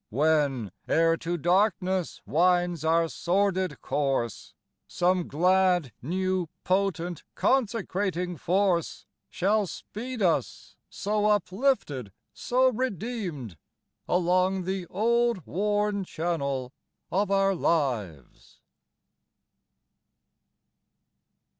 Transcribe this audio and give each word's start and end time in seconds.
When, 0.09 0.71
ere 0.87 1.15
to 1.17 1.37
darkness 1.37 2.21
winds 2.25 2.83
our 2.83 3.07
sordid 3.07 3.81
course, 3.81 4.55
Some 4.87 5.27
glad, 5.27 5.93
new, 6.01 6.49
potent, 6.63 7.21
consecrating 7.35 8.35
force 8.35 9.05
Shall 9.29 9.67
speed 9.67 10.23
us, 10.23 10.75
so 10.89 11.27
uplifted, 11.27 12.11
so 12.33 12.69
redeemed, 12.71 13.59
Along 14.07 14.63
the 14.63 14.87
old 14.87 15.45
worn 15.45 16.03
channel 16.03 16.73
of 17.11 17.29
our 17.29 17.53
lives. 17.53 18.59